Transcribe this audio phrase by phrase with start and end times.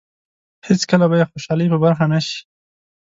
[0.67, 2.39] هېڅکله به یې خوشالۍ په برخه نه شي.